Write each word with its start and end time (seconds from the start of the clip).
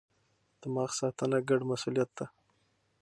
دماغ 0.61 0.89
ساتنه 0.99 1.37
ګډ 1.49 1.61
مسئولیت 1.71 2.09
دی. 2.17 2.25